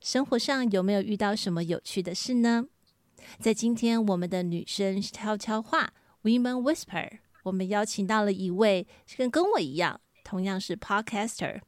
[0.00, 2.66] 生活上有没有遇到什么有趣的事呢？
[3.38, 8.86] 在今天我们的女生悄悄话 Women Whisper，我们邀请到了一位
[9.16, 11.60] 跟跟我一样，同样是 Podcaster。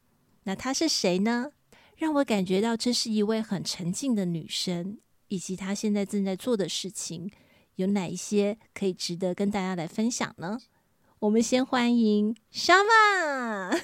[0.44, 1.52] 那她是谁呢？
[1.96, 7.30] 让我感觉到这是一位很沉静的女生，以及她现在正在做的事情
[7.76, 10.58] 有哪一些可以值得跟大家来分享呢？
[11.20, 13.78] 我们先欢迎 Shama。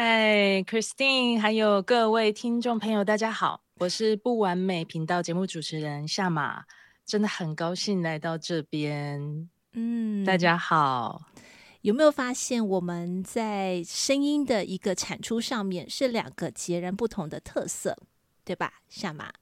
[0.00, 6.66] 嗨，Christine，还有各位听众朋友，大家好，我是不完美频道节目主持人夏马，
[7.04, 9.50] 真的很高兴来到这边。
[9.72, 11.22] 嗯，大家好，
[11.80, 17.98] 有没有发现我们在声音的一个产出上面是两个截然不同的特色，
[18.44, 18.74] 对吧？
[18.88, 19.32] 夏玛。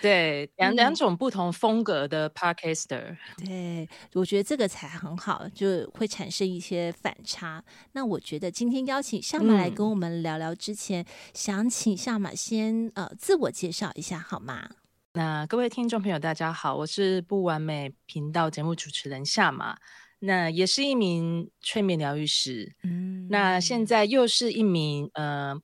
[0.00, 3.16] 对，两两种不同风格的 Podcaster，
[3.48, 7.64] 嗯，对，我觉得这个才很好，就会产生一些反差。
[7.92, 14.68] 那我觉得今天邀请夏马来跟我们聊聊之前，嗯、想请夏马先呃自我介绍一下好吗？
[15.14, 19.78] 那各位听众朋友，大家好，我是不完美频道节目主持人夏马，
[20.18, 25.58] 那也是一名催眠疗愈师，嗯，那现在又是一名呃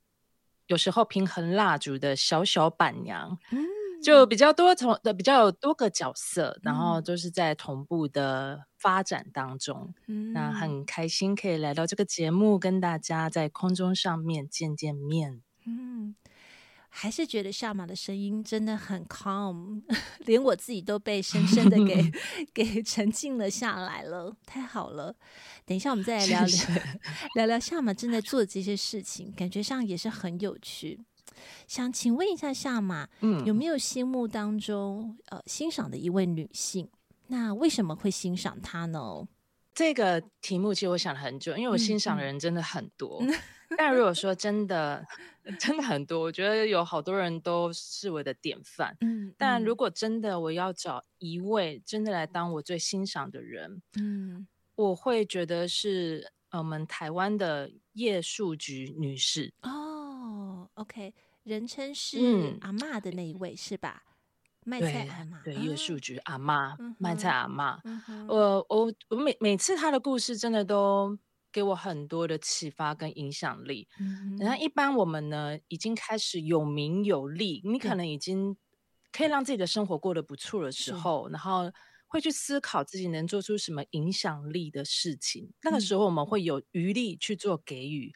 [0.69, 3.63] 有时候平衡蜡烛的小小板娘，嗯。
[4.03, 9.95] 就比较多同的比较有多个角色，嗯，然后都是在同步的发展当中。
[10.09, 15.43] 嗯，那很开心可以来到这个节目，跟大家在空中上面见见面。
[15.65, 16.15] 嗯，
[16.89, 19.83] 还是觉得夏玛的声音真的很 calm，
[20.27, 22.13] 连我自己都被深深的给
[22.53, 25.15] 给沉浸了下来了，太好了。
[25.65, 26.57] 等一下我们再来聊聊
[27.37, 31.01] 聊聊夏玛正在做的这些事情，感觉上也是很有趣。
[31.67, 36.89] 想请问一下夏马，嗯，有没有心目当中呃欣赏的一位女性？
[37.29, 39.27] 那为什么会欣赏她呢？
[39.75, 43.19] 这个题目其实我想了很久，因为我欣赏的人真的很多。
[43.23, 43.33] 嗯、
[43.79, 45.03] 但如果说真的
[45.59, 48.95] 真的很多，我觉得有好多人都是我的典范。
[49.01, 59.55] 嗯，但如果真的我要找一位真的来当我最欣赏的人，嗯，我会觉得是我们台湾的叶树菊女士。
[59.63, 59.89] 哦
[60.83, 61.15] ，OK。
[61.45, 64.05] 人称是阿妈的那一位、嗯、是吧？
[64.65, 67.81] 卖菜阿妈，对，叶树菊阿妈，卖菜阿嬷。
[68.29, 71.19] 我我我每每次他的故事真的都
[71.51, 73.89] 给我很多的启发跟影响力。
[74.39, 78.57] 然、嗯、后一般我们呢，已经开始有名有利，你可能已经
[79.11, 81.73] 可以让自己的生活过得不错的时候，然后
[82.07, 85.47] 会去思考自己能做出什么影响力的事情。
[85.47, 88.13] 嗯、那个时候我们会有余力去做给予。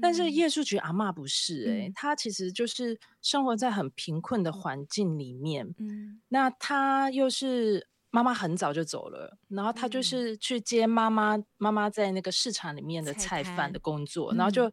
[0.00, 5.74] 但是叶树菊阿妈不是哎、欸，她、嗯、其实就是生活在很贫困的环境里面。
[5.78, 14.70] 嗯，那她又是妈妈很早就走了，然后她就是去接妈妈妈妈在那个市场里面的菜贩的工作，然后就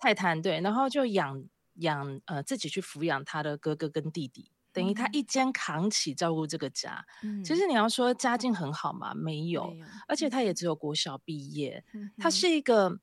[0.00, 1.44] 菜摊对，然后就养
[1.74, 7.04] 养呃自己去抚养她的哥哥跟弟弟，等于她一肩扛起照顾这个家。
[7.22, 11.84] 嗯，其实你要说家境很好嘛，没有，没有，而且她也只有国小毕业，
[12.16, 12.98] 她是一个。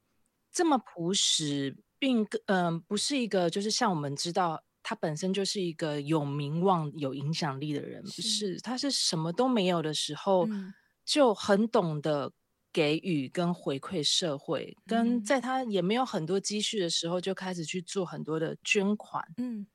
[0.51, 8.59] 这么朴实，并嗯、呃，不是一个就是像我们知道他本身就是一个有名望、有影响力的人，是不是？
[8.61, 10.73] 他是什么都没有的时候，嗯、
[11.05, 12.31] 就很懂得
[12.73, 19.23] 给予跟回馈社会，嗯、跟在他也没有很多积蓄的时候，就开始去做很多的捐款。
[19.37, 19.67] 嗯，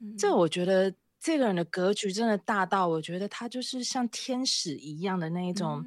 [0.00, 5.84] 嗯，这我觉得这个人的格局真的大到，我觉得他就是像天使一样的那一种。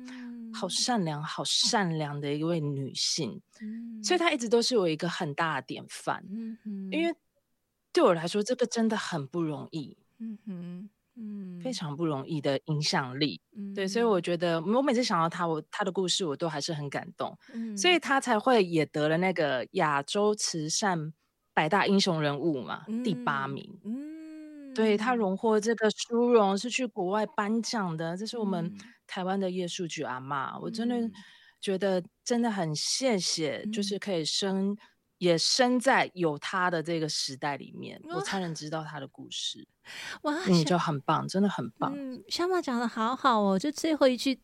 [0.54, 6.24] 嗯好善良，好善良的一位女性，嗯，所以她一直都是我一个很大的典范。
[6.30, 7.16] 嗯哼，因为
[7.92, 9.98] 对我来说，这个真的很不容易。
[10.20, 13.42] 嗯哼，嗯，非常不容易的影响力。
[13.56, 17.38] 嗯，对，所以我觉得，我每次想到她，我她的故事，我都还是很感动。
[17.54, 21.14] 嗯，所以她才会也得了那个亚洲慈善
[21.54, 23.80] 百大英雄人物嘛，嗯，第八名。
[23.84, 24.13] 嗯，
[24.74, 28.76] 对，他荣获这个殊荣是去国外颁奖的，这是我们。
[29.06, 30.96] 台湾的叶树菊阿嬷，我真的
[31.62, 34.76] 觉得真的很谢谢，嗯、就是可以生
[35.20, 39.68] 也生在有他的这个时代里面，我才能知道他的故事。
[40.24, 41.94] 哇，你就很棒，真的很棒。
[41.96, 44.40] 嗯，小马讲的好好哦，就最后一句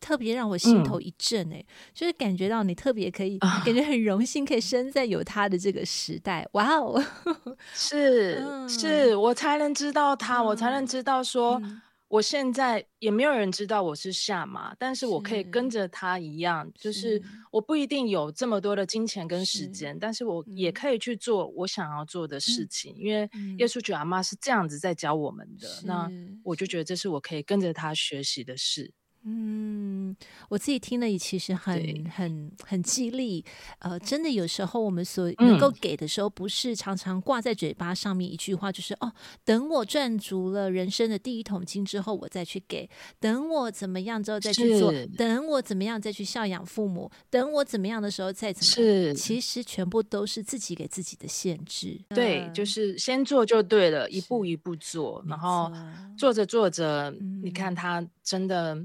[0.00, 6.48] 特别让我心头一震哎，嗯、就是感觉到你特别可以，感觉很荣幸可以生在有他的这个时代。
[6.52, 7.02] 哇哦，
[7.74, 11.60] 是、嗯、是，我才能知道他，嗯、我才能知道说。
[11.62, 11.80] 嗯
[12.12, 23.20] 我现在也没有人知道我是夏玛，但是我可以跟着他一样，是就是我不一定有这么多的金钱跟时间，是但是我也可以去做我想要做的事情，嗯、因为
[23.56, 26.06] 耶稣觉得阿妈是这样子在教我们的，那
[26.44, 28.92] 我就觉得这是我可以跟着他学习的事。
[29.24, 30.16] 嗯，
[30.48, 33.44] 我自己听了也其实很很很激励。
[33.78, 39.12] 呃，真的有时候我们所能够给的时候，不是常常挂在嘴巴上面一句话，嗯、就是哦，
[39.44, 42.88] 等我赚足了人生的第一桶金之后，我再去给；
[43.20, 49.04] 等我怎么样之后再去做；等我怎么样再去孝养父母；等我怎么样的时候再怎么样。
[49.04, 52.00] 是，其实全部都是自己给自己的限制。
[52.08, 55.70] 对，就是先做就对了，一步一步做，然后
[56.18, 58.84] 做着做着，嗯、你看他真的。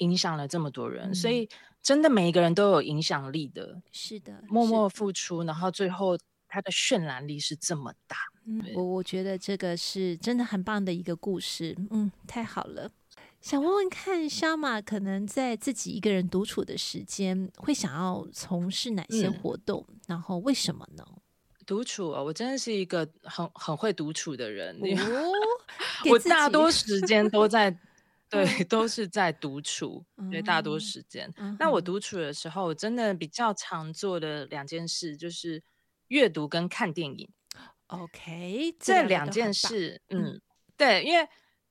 [0.00, 1.48] 影响了这么多人，嗯、所以
[1.80, 3.80] 真的每一个人都有影响力的。
[3.90, 8.16] 是的，默默付出，然后最后他的渲染力是这么大。
[8.46, 11.76] 嗯，我我觉得这个是真的很棒的一个故事。
[11.90, 12.90] 嗯，太好了。
[13.40, 19.82] 想问问看，萧马可能在自己一个人独处的时间，会想要从事哪些活动？
[19.88, 21.04] 嗯、然后为什么呢？
[21.66, 24.76] 独处啊，我真的是一个很很会独处的人。
[24.76, 25.32] 哦、
[26.10, 27.74] 我大多时间都在。
[28.30, 31.28] 对，都是在独处，对，大多时间。
[31.58, 35.60] 那我独处的时候，我真的比较常做的两件事就是
[36.06, 37.28] 阅读跟看电影。
[37.88, 40.40] OK，这两件事，嗯，
[40.76, 41.28] 对，因为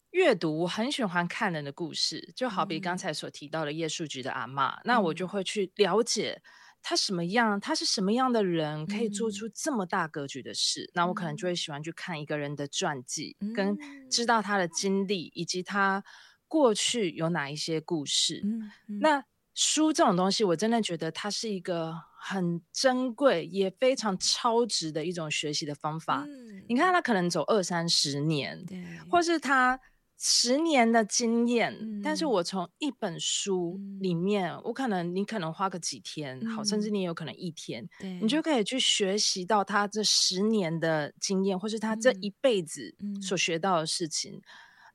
[0.09, 6.41] 阅读我很喜欢看人的故事，就好比刚才所提到的叶树菊的阿嬷，那我就会去了解
[6.81, 10.91] 他什么样，他是什么样的人，可以做出这么大格局的事。
[10.93, 13.77] 那我可能就会喜欢去看一个人的传记，跟
[14.09, 16.03] 知道他的经历以及他。
[16.49, 18.41] 过去有哪一些故事？
[18.43, 19.23] 嗯嗯、那
[19.53, 26.25] 书这种东西，我真的觉得它是一个很珍贵也非常超值的一种学习的方法。
[26.27, 29.79] 嗯、你看，他可能走二三十年，对或是他
[30.17, 44.41] 十年的经验，嗯、但是我从一本书里面，嗯、我可能你可能花个几天，嗯、好，甚至你有可能一天，对你就可以去学习到他这十年的经验，或是他这一辈子所学到的事情。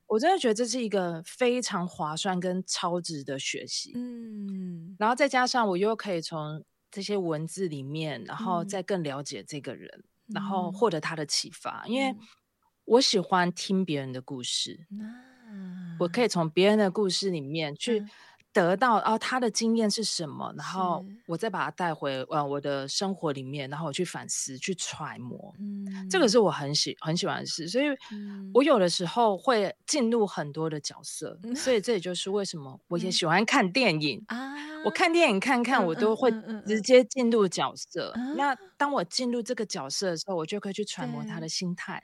[0.05, 9.89] 嗯我真的觉得这是一个非常划算跟超值的学习，嗯，然后再加上我又可以从这些文字里面，然后再更了解这个人，
[10.27, 12.15] 嗯、然后获得他的启发，嗯、因为
[12.85, 18.05] 我喜欢听别人的故事，嗯、我可以从别人的故事里面去。
[18.55, 20.53] 嗯得到哦，他的经验是什么？
[20.55, 25.53] 然后我再把它带回呃我的生活里面，然后我去反思、去揣摩。
[25.59, 27.85] 嗯，这个是我很喜很喜欢的事，所以
[28.53, 34.55] 我有的时候会进入很多的角色，嗯、所以这也就是为什么 我也喜欢看电影啊。
[34.55, 36.31] 嗯、我看电影看看，我都会
[36.65, 38.13] 直接进入角色。
[38.37, 42.01] 那当我进入这个角色的时候，我就可以去揣摩他的心态。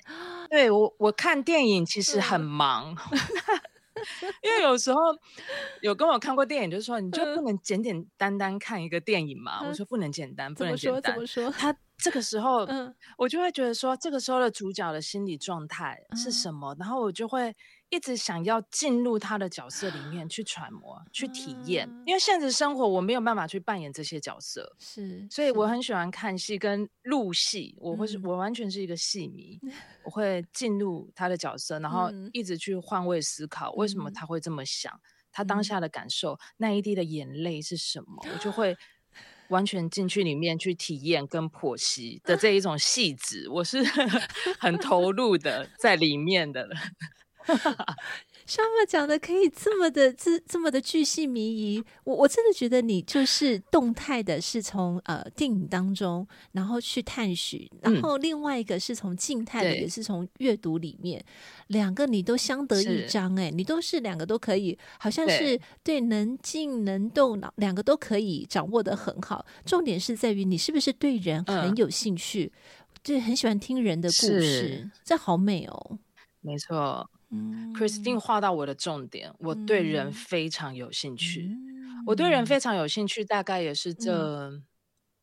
[0.49, 2.95] 对，对我，我看电影其实很忙。
[4.01, 4.99] 嗯因为有时候
[5.81, 9.61] 有跟我看过电影，就是说你就不能简简单单看一个电影嘛？
[9.67, 11.01] 我说不能简单，不能简单。
[11.01, 11.45] 怎么说？
[11.45, 11.59] 怎么说？
[11.59, 12.67] 他这个时候，
[13.17, 16.75] 我就会觉得说，这个时候的主角的心理状态是什么？
[16.79, 17.55] 然后我就会。
[17.91, 29.59] 一直想要进入他的角色里面去揣摩、去体验，因为现实生活我没有办法去扮演这些角色，是，所以我很喜欢看戏跟录戏，我会是，我完全是一个戏迷，
[30.05, 34.97] 我会进入他的角色，然后一直去换位思考，为什么他会这么想，
[35.29, 38.77] 他当下的感受，那一滴的眼泪是什么，我就 会
[39.49, 43.83] 完全进去里面去体验跟剖析的这一种细致，我是
[44.57, 46.69] 很投入的在里面的。
[48.45, 61.23] 萧马讲的可以这么的这这么的巨细靡遗，我我真的觉得你就是动态的，是从呃电影当中，然后去探寻，然后另外一个是从静态的，也是从阅读里面，
[61.67, 69.45] 两个你都相得益彰哎，你都是两个都可以，好像是对能静能动，两个都可以掌握的很好。
[69.65, 72.51] 重点是在于你是不是对人很有兴趣，
[73.03, 75.99] 对，很喜欢听人的故事，这好美哦，
[76.41, 77.09] 没错。
[77.73, 81.47] Christine 画到我的重点，嗯、我对人非常有兴趣。
[81.49, 84.49] 嗯、我对人非常有兴趣，大概也是这，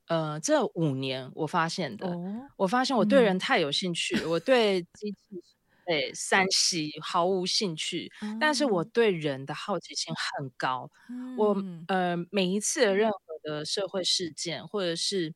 [0.07, 2.09] 嗯、呃，这五年我发现的。
[2.09, 5.43] 哦、我发现我对人太有兴趣，嗯、我对机器、
[5.87, 8.85] 对三 C 毫无兴趣，嗯、但是我。
[8.85, 10.91] 对人的好奇心很高。
[11.11, 11.57] 嗯、我
[11.89, 15.35] 呃，每一次的任何的社会事件，或者是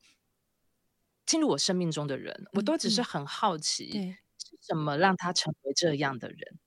[1.27, 4.17] 进入我生命中的人，我都只是很好奇，是
[4.63, 6.59] 什么让他成为这样的人？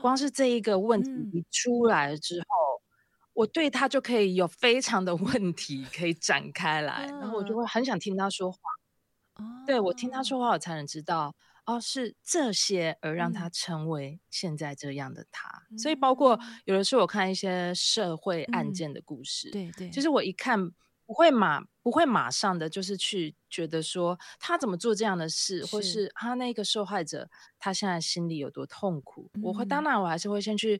[0.00, 2.82] 光是这一个问题出来之后，
[3.34, 8.58] 我对他就可以有非常的 问题可以展开来，然后我就会很想听他说话。
[9.66, 11.34] 对，我听他说话，我才能知道。
[11.66, 20.70] 哦，是这些而让他成为现在这样的他，嗯、所以包括有的时候我看一些社会案件的故事，嗯、对对，其实我一看
[21.08, 26.12] 不会马不会马上的就是去觉得说他怎么做这样的事，是或是。
[26.14, 30.78] 他那个受害者他现在心里有多痛苦，嗯、我会当然我还是会先去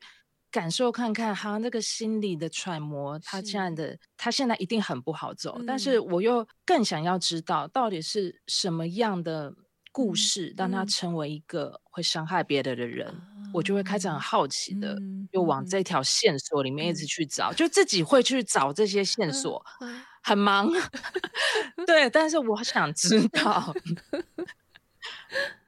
[0.50, 9.54] 感受看看他那个心理的揣摩，他现在的他现在一定很不好走，嗯、但是我又更想要知道到底是什么样的。
[9.90, 20.70] 故事让他成为一个会伤害别人的人，嗯、我就会开始很好奇的，嗯、又往这条线索里面一直去找，嗯、就自己会去找这些线索，嗯、很忙，
[21.86, 23.74] 对，但是我想知道，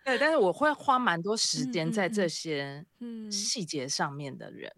[0.05, 2.85] 对，但是我会花蛮多时间在这些
[3.31, 4.71] 细节上面的人，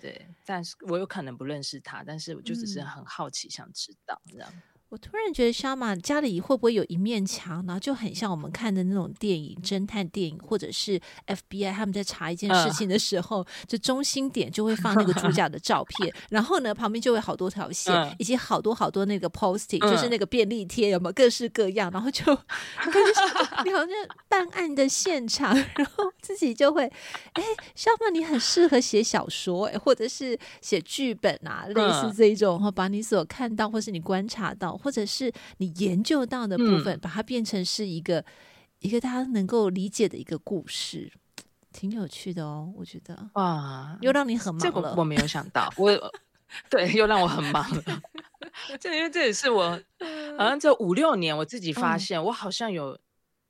[0.00, 4.50] 对，但是我有可能不认识他，但是我就只是很好奇，想知道这样。
[4.88, 13.48] 我突然觉得，Shama 家里会不会有一面墙，然后就很像我们看的那种电影、侦探电影，或者是 FBI 他们在查一件事情的时候，uh.
[13.66, 18.14] 就中心点就会放那个主角的照片，然后呢，旁边就会好多条线，uh.
[18.20, 19.90] 以及好多好多那个 posting，、uh.
[19.90, 22.24] 就是那个便利贴，有没有各式各样，然后就
[22.78, 23.88] 感觉你好像
[24.28, 26.84] 办案的现场，然后自己就会，
[27.32, 27.42] 哎
[27.76, 34.75] ，Shama 你很适合写小说，哎，或者是写剧本啊，类似这一种，然后，把你所看到或是你观察到。
[34.76, 38.24] 或者是你研究到的部分，嗯、把它变成是一个
[38.80, 41.12] 一个大家能够理解的一个故事，
[41.72, 42.72] 挺有趣的哦。
[42.76, 44.94] 我觉得哇，又让你很忙了。
[44.96, 45.90] 我没有想到，我
[46.70, 48.02] 对，又让我很忙了。
[48.80, 49.80] 这因为这也是我
[50.38, 52.98] 好像这五六年我自己发现，嗯、我好像有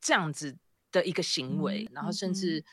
[0.01, 0.57] 这样子
[0.91, 2.65] 的一个行为，嗯、然后甚至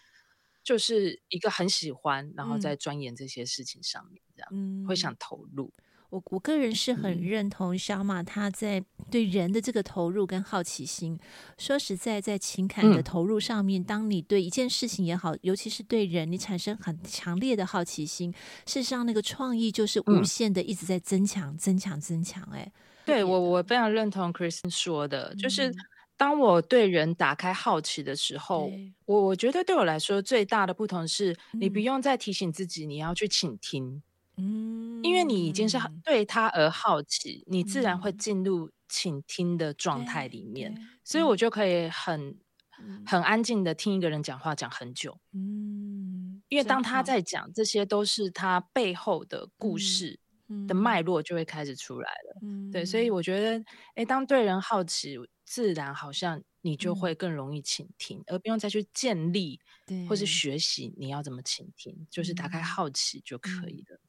[0.63, 5.71] 就是一个很喜欢，然后在钻研这些事情上面，这样、嗯、会想投入。
[6.13, 11.19] 我我个人是很认同 Shama 他在对人的这个投入跟好奇心。
[11.57, 18.31] 说实在，在情感的投入上面，当你对一件事情也好，尤其是对人，你产生很强烈的好奇心，
[18.67, 22.47] 事实上那个创意就是无限的一直在增强、增强、增强。
[22.51, 22.71] 哎，
[23.05, 25.73] 对我我非常认同 Kristen 说的，就是
[26.15, 28.69] 当我对人打开好奇的时候，
[29.05, 34.03] 我我觉得对我来说最大的不同是，你不用再提醒自己你要去倾听。
[34.37, 42.37] 嗯，因为你已经是对他而好奇，嗯、你自然会进入倾听的状态里面，所以我就可以很、
[42.81, 45.19] 嗯、很安静的听一个人讲话讲很久。
[45.33, 50.19] 嗯，因为当他在讲，这些都是他背后的故事
[50.67, 51.01] 的脉。
[51.01, 52.39] 络就会开始出来了。
[52.41, 53.63] 嗯，对，所以我觉得，
[53.95, 59.59] 哎，当对人好奇，自然好像你就会更容易倾听，嗯、而不用再去建立
[60.07, 63.99] 或是学习你要怎么倾听，就是打开好奇就可以了。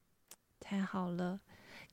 [0.67, 1.39] 太好了，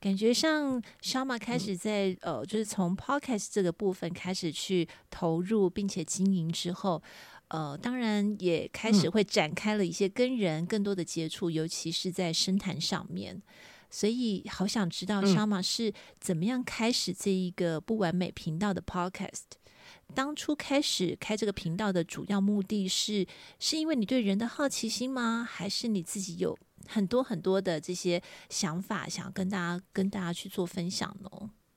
[0.01, 7.03] 感觉像 Shama 开始在、嗯、呃，就是从 Podcast 这个部分开始去投入，并且经营之后，
[7.49, 13.43] 呃，当然也开始会展开了一些跟人更多的接触，嗯、尤其是在深谈上面。
[13.91, 19.61] 所以好想知道 Shama 是怎么样开始这一个不完美频道的 Podcast。
[20.15, 23.27] 当初开始开这个频道的主要目的是，
[23.59, 25.47] 是因为你对人的好奇心吗？
[25.49, 26.57] 还是你自己有？
[26.89, 31.31] 很多很多的这些想法，想要跟大家跟大家去做分享呢。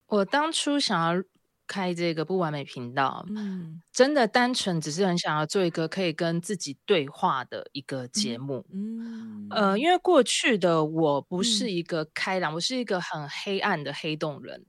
[0.07, 1.23] 我当初想要
[1.67, 14.65] 开这个不完美频道，嗯，真的单纯只是很想要做一个可以跟自己对话的一个节目，嗯，嗯呃，因为过去的我不是一个开朗，嗯、我是一个很黑暗的黑洞人。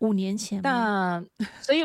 [0.00, 1.24] 五年前，那
[1.60, 1.82] 所以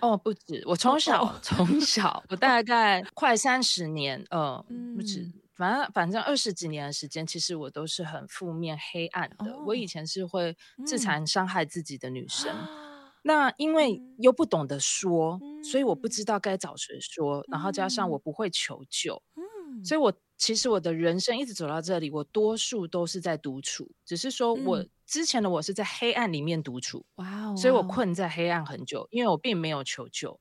[0.00, 5.30] 哦，不止，我从小、哦、从小，我大概 快三十年，呃，嗯、不止。
[5.54, 9.52] 反正反正二十几年的时间，其实我都是很负面、黑暗的。
[9.52, 12.54] Oh, 我以前是会自残、伤害自己的女生。
[12.54, 17.38] 嗯、那因为又不懂得说，嗯、所以我不知道该找谁说。
[17.38, 23.90] 嗯、然后加上我不会求救，嗯、所以我其实我的人生一直走到这里，我多数都是在独处。
[24.04, 30.38] 只是说我之前的我是在黑暗里面独处，哇、嗯，所以我困在黑暗很久，因为我并没有求救。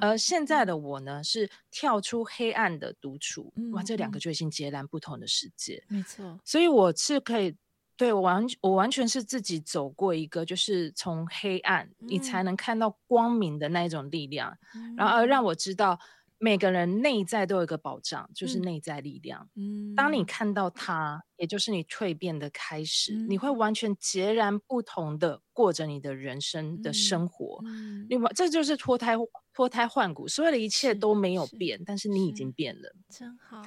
[0.00, 5.84] 而现在的我呢，是跳出黑暗的独处，嗯、哇，这两个就已经截然不同的世界。
[5.88, 7.54] 没错，所以我是可以，
[7.94, 15.98] 对，我完，我完全是自己走过一个，就是从黑暗，嗯、你才能看到光明的那一种力量，嗯、然后而让我知道，
[16.42, 19.48] 每个人内在都有一个保障，就是内在力量。
[19.54, 27.60] 嗯，当你看到它，也就是你蜕变的开始，嗯，你会完全截然不同的过着你的人生的生活。
[27.64, 29.14] 嗯，另外，这就是脱胎
[29.54, 33.62] 脱胎换骨，所有的一切都没有变，但是你已经变了，真好。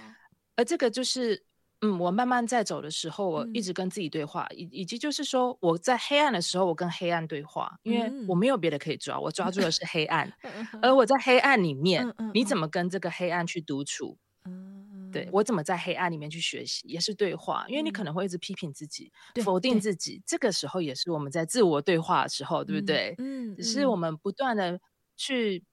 [0.58, 1.46] 而这个就是。
[1.82, 10.32] 嗯，我慢慢在走的时候，我一直跟自己对话，以、嗯、以及就是说，我在黑暗的时候，我跟黑暗对话，因为我没有别的可以抓，我抓住的是黑暗。
[10.44, 14.18] 嗯、而我在黑暗里面、嗯，你怎么跟这个黑暗去独处？
[14.46, 17.66] 嗯、对我怎么在黑暗里面去学习，也是对话。
[17.68, 23.16] 因为你可能会一直批评自己，嗯、否定自己，这个时候也是我们在自我对话的时候，对不对？
[23.18, 24.80] 嗯，只是我们不断的
[25.18, 25.64] 去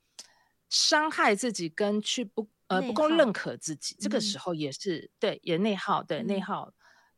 [0.69, 2.49] 伤害自己，跟去不。
[2.75, 6.73] 呃，不够认可自己，这个时候也是、嗯、对，也内耗，对、嗯、内耗，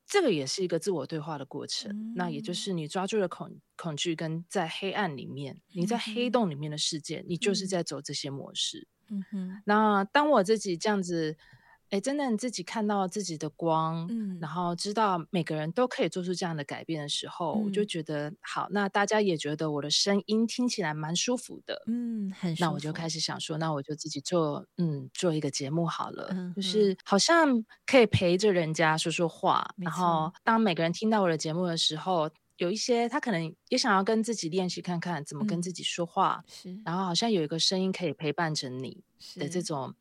[0.06, 1.90] 这个也是一个自我对话的过程。
[1.92, 8.88] 嗯、那也就是你抓住了恐恐惧，跟在黑暗里面、嗯，你在黑洞里面的世界，你就是在走这些模式。
[9.10, 9.62] 嗯哼。
[9.66, 11.36] 那当我自己这样子。
[11.94, 18.66] 哎，真的，你自己看到自己的光，嗯，然后知道每个人都可以做出这样的改变的时候，嗯、我就觉得好。
[18.72, 22.64] 那大家也觉得我的声音听起来蛮舒服的，嗯，很舒服。
[22.64, 29.64] 那我就开始想说，那我就自己做，嗯，做一个节目好了，嗯、就是好像可以陪着人家说说话。
[29.76, 36.82] 然后，当每个人听到我的节目的时候，有一些他可能也想要跟自己练习看看怎么跟自己说话，是、嗯。
[36.84, 39.00] 然后好像有一个声音可以陪伴着你
[39.36, 39.94] 的这种。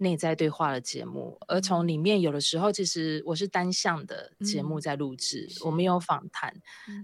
[0.00, 6.54] 内在对话的节目，而从里面有的时候，其实我是单向的节目在录制，嗯、我没有访谈。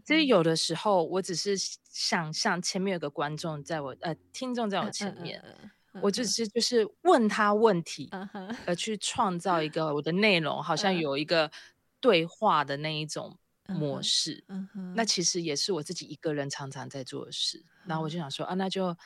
[0.06, 1.54] 所以有的时候，我只是
[1.90, 5.44] 想象前面有个观众在我呃听众在我前面，
[6.00, 11.50] 我就是就是问他问题，呃、而去创造一个我的内容，好像有一个
[12.00, 14.42] 对话的那一种模式。
[14.94, 17.62] 那其实也是我自己一个人常常在做的事。
[17.84, 18.96] 然后我就想说啊，那就。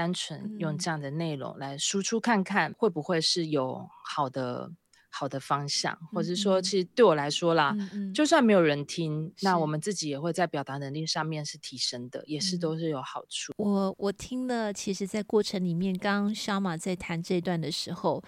[0.00, 4.72] 单纯用这样的内容来输出看看，会不会是有好的
[5.10, 13.52] 好的方向，嗯、或者说，其实对我来说啦、嗯，就算没有人听，那我们自己也会在表达能力上面是提升的，也是都是有好处。
[13.58, 18.24] 我我听了，其实，在过程里面，刚刚 Shama 在谈这段的时候。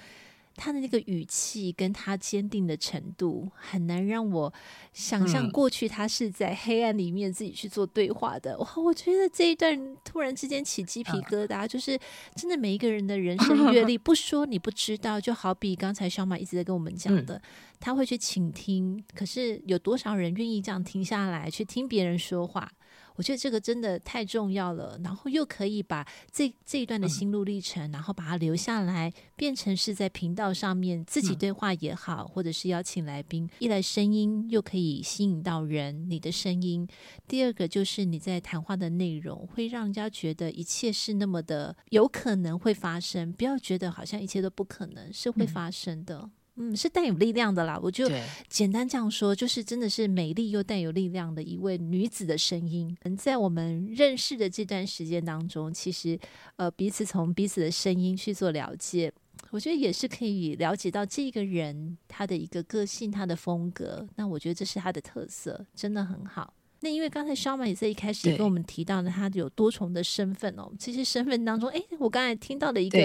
[0.57, 4.53] 他的那个语气跟他坚定的程度，很难让我
[4.93, 8.59] 想象过去他是在黑暗里面自己去做对话的。
[8.59, 11.99] 哇、嗯，我觉得这一段突然之间起鸡皮疙瘩，就是
[12.35, 15.21] 真的每一个人的人生阅历， 不说你不知道。
[15.21, 17.41] 就好比刚才小马一直在跟我们讲的，
[17.79, 22.71] 他会去倾听，可是有多少人愿意这样停下来去听别人说话？
[23.17, 36.87] 我觉得这个真的太重要了，然后又可以把这这一段的心路历程，然后把它留下来，变成是在频道上面自己对话也好，或者是邀请来宾，一来声音又可以吸引到人，你的声音；
[37.27, 46.19] 第二个就是你在谈话的内容会让人家觉得一切是那么的有可能会发生，不要觉得好像一切都不可能，是会发生的。
[46.23, 46.31] 嗯，
[46.77, 47.79] 是带有力量的啦。
[47.83, 48.11] 我就
[48.49, 52.95] 简单这样说，就是真的是美丽又带有力量的一位女子的声音。
[53.05, 56.19] 嗯，在我们认识的这段时间当中，其实
[56.57, 59.13] 呃彼此从彼此的声音去做了解，
[59.51, 64.07] 我觉得也是可以了解到这个人他的一个个性、他的风格。
[64.17, 66.53] 那我觉得这是他的特色，真的很好。
[66.81, 72.99] 那因为刚才 Shama 也在一开始也跟我们提到了他有多重的身份哦，这些身份当中，哎，我刚才听到的一个。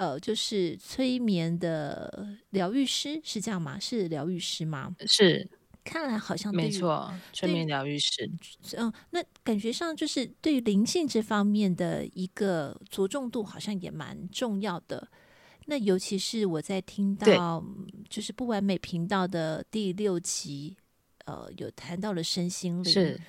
[0.00, 3.78] 呃，就是催眠的疗愈师是这样吗？
[3.78, 4.96] 是疗愈师吗？
[5.06, 5.46] 是，
[5.84, 8.26] 看来好像没错，催眠疗愈师。
[8.78, 15.06] 嗯，那感觉上就是对于灵性这方面的一个着重度，好像也蛮重要的。
[15.66, 17.62] 那尤其是我在听到
[18.08, 20.78] 就是不完美频道的第六集，
[21.26, 22.90] 呃，有谈到了身心灵。
[22.90, 23.20] 是，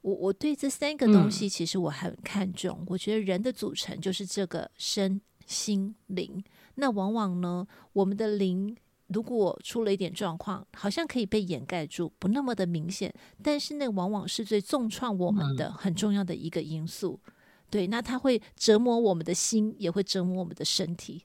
[0.00, 2.78] 我我对这三个东西其实我很看重。
[2.80, 5.20] 嗯，我觉得人的组成就是这个身。
[5.46, 6.42] 心灵，
[6.74, 13.12] 那往往呢，我们的灵如果出了一点状况，好像可以被掩盖住，不那么的明显。
[13.42, 17.20] 但是那往往是最重创我们的很重要的一个因素。
[17.26, 17.32] 嗯、
[17.70, 21.22] 对，那它会折磨我们的心，也会折磨我们的身体。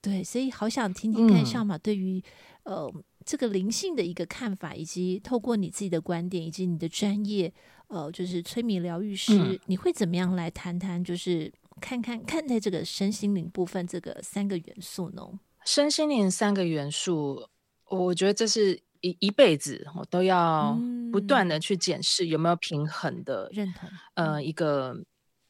[0.00, 2.22] 对，所以好想听听看小马对于、
[2.62, 7.52] 嗯、呃这个灵性的一个看法，以及透过你自己的观点，以及你的专业，
[7.88, 11.02] 呃，就是催眠疗愈师、嗯，你会怎么样来谈谈？
[11.02, 11.52] 就是。
[11.80, 15.22] 看看看待这个身心灵部分，这个三个元素呢？
[15.64, 17.48] 身心灵三个元素，
[17.90, 20.78] 我觉得这是一一辈子我都要
[21.12, 23.88] 不断的去检视有没有平衡的认同。
[24.14, 24.96] 呃，一个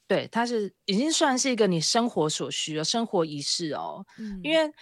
[0.08, 4.04] 对，它是已经算是一个你生活所需的生活仪式哦。
[4.18, 4.72] 嗯，因为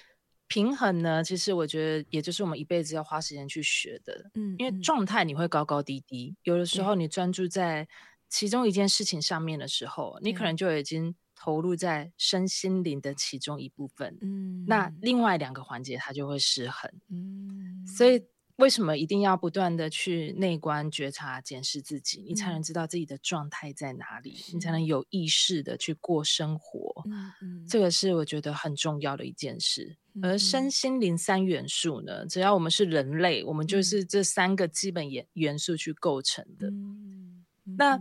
[0.47, 4.31] 平衡呢，其实我觉得也就是我们一辈子要花时间去学的。
[4.35, 7.87] 嗯，因为状态你会高高低低，有的时候你专注在
[8.29, 11.15] 其中一件事情上面的时候，你可能就已经。
[11.45, 18.23] 投入在身心灵的其中一部分，嗯，那另外两个环节它就会失衡，嗯，所以。
[18.57, 27.03] 为什么一定要不断的去内观觉察检视自己，你才能知道自己的状态在哪里，嗯、你才能有意识的去过生活。
[27.07, 29.97] 嗯嗯，这个是我觉得很重要的一件事。
[30.15, 36.69] 嗯、而身心灵三元素呢，只要我们是人类，我们就是这三个基本元元素去构成的。
[36.69, 38.01] 嗯嗯、那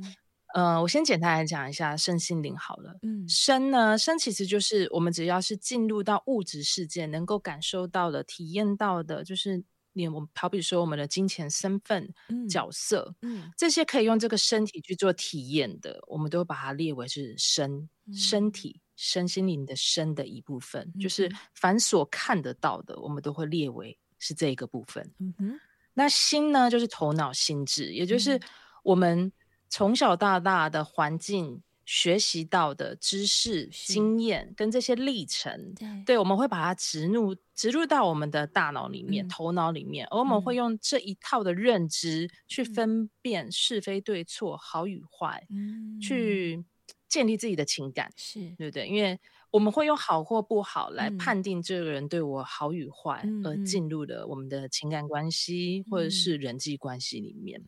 [0.54, 2.98] 呃，我先简单来讲一下身心灵好了。
[3.02, 9.64] 嗯，身呢，身其实就是我们只要是进入到物质世界，能够感受到的、体验到的，就是。
[9.96, 20.92] 你我们好比说我们的金钱身份、嗯、角色，嗯，这些可以用这个身体去做体验的，我们都把它列为是身、嗯、身体、身心灵的身的一部分。
[20.96, 25.08] 嗯、就是凡所看得到的，我们都会列为是这一个部分。
[25.20, 25.60] 嗯哼，
[25.94, 28.40] 那心呢，就是头脑心智，也就是
[28.84, 29.32] 我们
[29.74, 31.64] 从小到大的环境。
[31.86, 46.64] 学习到的知识、经验跟这些历程，对，对，我们会把它植入植入到我们的大脑里面、嗯、头脑里面，而我们会用这一套的认知去分辨是非对错、好与坏，嗯，去
[47.10, 48.40] 建立自己的情感，是。
[48.58, 48.88] 对不对？
[48.88, 49.20] 因为
[49.52, 57.62] 我们会用好或不好来判定这个人对我好与坏，嗯、而进入了我们的情感关系、嗯、或者是人际关系里面。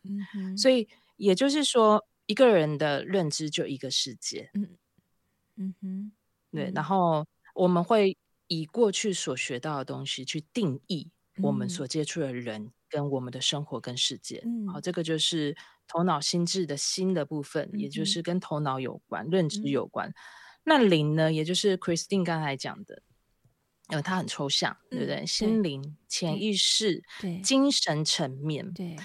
[0.56, 2.06] 所以也就是说。
[2.28, 4.76] 一个人的认知就一个世界，嗯
[5.54, 6.12] 嗯哼，
[6.50, 6.72] 对。
[6.74, 7.24] 然后
[7.54, 11.08] 我们会以过去所学到的东西去定义
[11.40, 14.42] 我们所接触的人跟我们的生活跟世界。
[14.44, 20.08] 嗯，好，这个就是头脑心智的心的部分，嗯、也就是跟头脑有关、认知有关。
[20.08, 20.14] 嗯、
[20.64, 23.04] 那灵呢，也就是 Christine 刚才讲的，
[23.90, 25.20] 因为它很抽象，对不对？
[25.20, 28.96] 嗯、心灵、潜意识、对精神层面，对。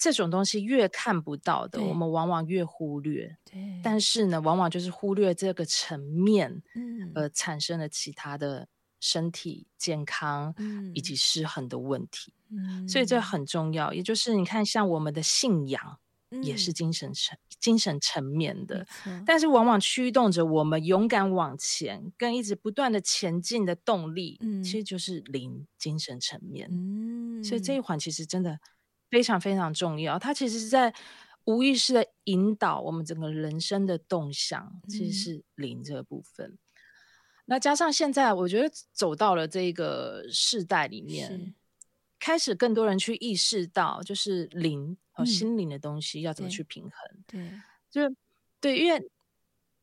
[0.00, 3.36] 这种东西越看不到的，我们往往越忽略。
[3.44, 8.66] 对，但是呢，往往就是忽略这个层面，嗯，而产生了其他的
[8.98, 12.32] 身体健康，嗯，以及失衡的问题。
[12.48, 13.92] 嗯，所以这很重要。
[13.92, 15.98] 也就是你看，像我们的信仰，
[16.42, 18.86] 也是精神层、精神层面的，
[19.26, 26.70] 但是往往驱动着我们勇敢往前，跟一直不断的前进的动力，嗯，其实就是灵精神层面。
[26.72, 28.58] 嗯，所以这一环其实真的。
[29.10, 30.94] 非常非常重要，它其实是在
[31.44, 36.46] 无意识的引导我们整个人生的动向，其实是灵这个部分。
[36.50, 36.58] 嗯、
[37.46, 41.52] 那加上现在，我觉得走到了这个世代里面，是
[42.20, 46.92] 开始更多人去意识到，就是灵和心灵的东西要怎么去平衡。
[47.32, 48.16] 嗯、对，就
[48.60, 49.10] 对，因为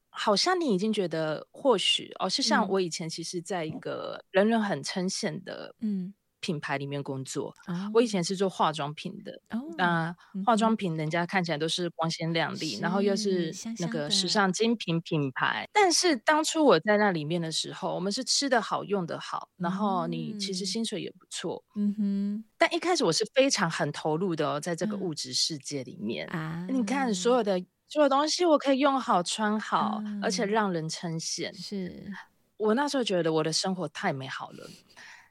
[0.09, 6.13] 好像你已经觉得，或许哦，是像我以前其实在一个人人很称羡的，嗯。
[6.39, 7.77] 品牌里面工作，oh.
[7.93, 9.41] 我以前是做化妆品的。
[9.49, 9.73] 那、oh.
[9.77, 15.67] 呃、化妆品人家看起来都是光鲜亮丽，然后又是那个时尚精品品牌。
[15.73, 21.63] 但是当初我在那里面的时候，我们是吃的好、用的好，然后你其实薪水也不错。
[21.75, 22.37] 嗯哼、mm。
[22.37, 22.43] Hmm.
[22.57, 26.71] 但一开始我是非常很投入的哦，在这个物质世界里面啊，uh.
[26.71, 30.23] 你看所有的所有东西，我可以用好、穿好，uh.
[30.23, 31.55] 而且让人称羡。
[31.55, 32.11] 是
[32.57, 34.67] 我那时候觉得我的生活太美好了。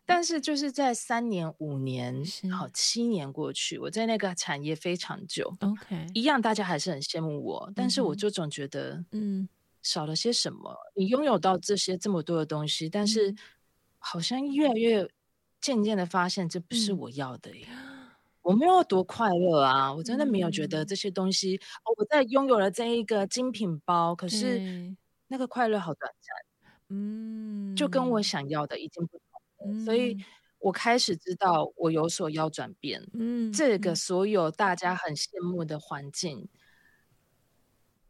[0.09, 2.23] 但是就是在三年、五年、
[2.57, 9.49] 好七年过去，我在那个产业非常久，OK，一样大家还是很羡慕我，但是我就总觉得，嗯，
[9.83, 10.77] 少了些什么。
[10.95, 13.35] 你拥有到这些这么多的东西，但是
[13.99, 15.11] 好像越来越
[15.61, 17.67] 渐渐的发现，这不是我要的耶。
[18.43, 21.57] 我没有多快乐啊，我真的没有觉得这些东西。
[21.57, 24.95] 哦，我在拥有了这一个精品包，可是
[25.27, 26.37] 那个快乐好短暂，
[26.91, 29.21] 嗯，就跟我想要的已经不。
[29.85, 30.17] 所以，
[30.59, 33.07] 我开始知道我有所要转变。
[33.15, 36.49] 嗯，这个所有大家很羡慕的环境，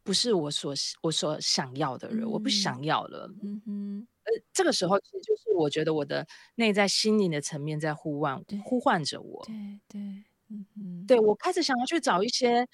[0.03, 3.29] 不是我所我所想要的人，嗯、我不想要了。
[3.43, 9.45] 嗯哼，呃，这个时候其实就是我觉得我的内在心灵的层面在呼唤，呼唤着我。
[9.45, 9.55] 对
[9.87, 10.01] 对，
[10.49, 12.67] 嗯哼，对我开始想要去找一些。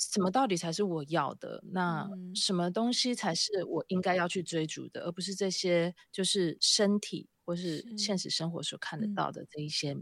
[0.00, 1.60] 什么到底才是我要的？
[1.72, 9.96] 那什么东西才是我应该要去追逐的，嗯、而不是这些就是身体或是现实生活所看得到的这一些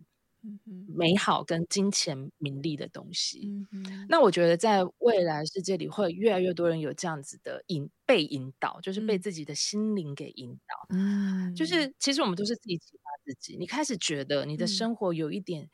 [0.89, 3.47] 美好跟金钱名利的东西。
[3.71, 10.97] 嗯、哼那我觉得在未来世界里，会越来越多人有这样子的引被引导，就是被自己的心灵给引导。
[10.97, 13.57] 嗯，就是其实我们都是自己启发自己。
[13.57, 15.71] 你开始觉得你的生活有一点。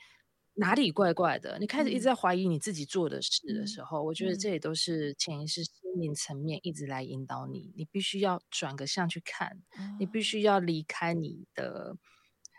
[0.54, 1.58] 哪里怪怪的？
[1.58, 7.72] 你开始一直在怀疑你自己做的事的时候，嗯、我觉得这也都是潜意识、心灵层面一直来引导你。
[7.76, 11.96] 你必须要转个向去看，哦、你必须要离开你的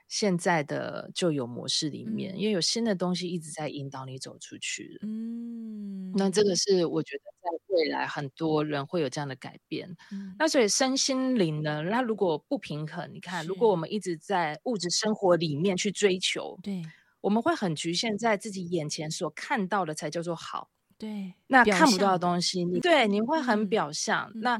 [0.08, 4.99] 现在的旧有模式里面，嗯、因为有新的东西一直在引导你走出去。
[5.03, 9.95] 嗯，那这个是我觉得在未来很多人会有这样的改变。
[10.12, 16.84] 嗯、那所以身心灵呢，那如果不平衡，你看，如果我们一直在物质生活里面去追求，对，
[17.23, 20.69] 我们会很局限在自己眼前所看到的才叫做好。
[20.97, 24.29] 对，那看不到的东西，你对你会很表象。
[24.36, 24.59] 嗯、那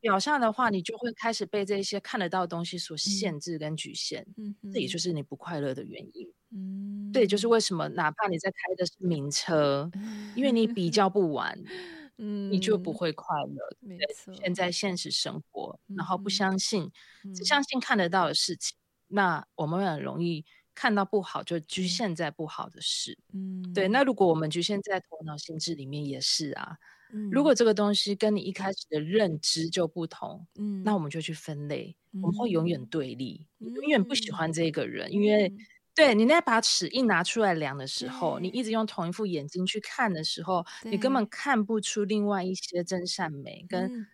[0.00, 4.24] 表象的话，你就会开始被这些看得到的东西所限制跟局限。
[4.36, 6.32] 嗯，这也就是你不快乐的原因。
[6.52, 11.60] 嗯，对，就是为什么哪怕你在开的是名车，嗯、因为你比较不完，
[12.18, 13.76] 嗯，你就不会快乐。
[13.80, 14.32] 没错。
[14.34, 16.90] 现在现实生活，然后不相信，
[17.24, 18.76] 嗯、只相信看得到的事情，
[19.08, 20.44] 那我们会很容易。
[20.74, 23.88] 看到不好就局限在不好的事，嗯，对。
[23.88, 26.76] 那如果我们局限在头脑心智里面也是啊，
[27.12, 35.58] 嗯，如果这个东西跟你一开始的认知就不同，嗯，那我们就去分类，嗯，我们会永远对立，嗯，永远不喜欢这个人，嗯，因为，嗯，
[35.94, 44.06] 对，你那把尺一拿出来量的时候，你一直用同一副眼睛去看的时候，你根本看不出另外一些真善美跟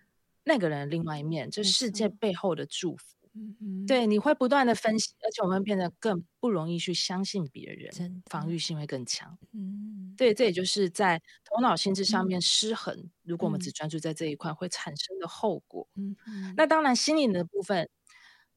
[0.44, 3.16] 那个人另外一面，这世界背后的祝福。
[3.34, 9.38] 嗯嗯，对，你会不断的分析，而且我们变得更不容易去相信别人，防御性会更强。
[9.52, 12.92] 嗯，对，这也就是在头脑心智上面失衡。
[12.96, 15.86] 嗯、如果我们只专注在这一块，会产生的后果。
[15.96, 17.88] 嗯嗯，那当然，心灵的部分，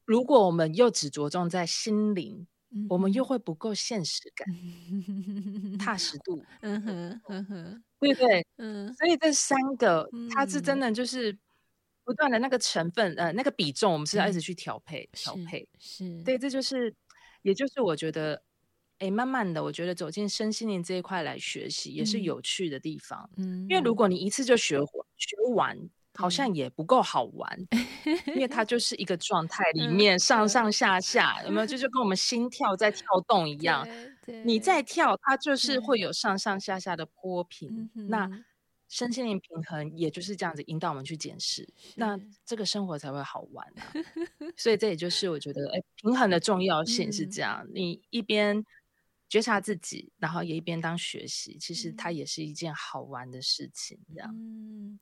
[0.06, 4.48] 如果我们又只着重在心灵，嗯、我们又会不够现实感、
[4.92, 6.44] 嗯、踏实度。
[6.62, 11.38] 嗯哼，嗯哼，对对，嗯，所以这三个，它是真的就是。
[12.06, 16.94] 不断的那个成分，呃，那个比重，我们是要一直去调配，调、嗯、配是，是对，这就是，
[17.42, 18.42] 也就是我觉得，
[19.00, 23.30] 哎，慢慢的，我觉得走进身心灵这一块来学习，也是有趣的地方。
[23.38, 24.78] 嗯，因为如果你一次就学
[25.18, 25.78] 学完，
[26.16, 31.66] 好像也不够好玩， 嗯、因为它就是一个状态里面上上下下，有没有？
[31.66, 32.50] 就是跟我们心。
[32.50, 33.88] 跳在跳动一样，
[34.46, 38.30] 你在跳，它就是会有上上下下的波频，那。
[38.94, 43.82] 身心灵平衡，也就是这样子引导我们去检视，那这个生活才会好玩啊。
[44.56, 47.66] 所以这也就是我觉得，哎，平衡的重要性是这样。
[47.66, 48.64] 嗯、你一边
[49.28, 54.00] 觉察自己，然后也一边当学习，其实它也是一件好玩的事情。
[54.14, 55.00] 这样，嗯，